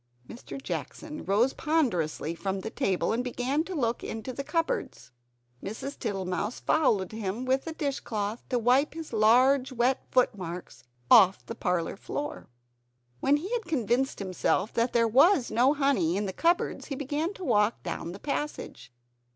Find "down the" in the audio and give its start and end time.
17.83-18.19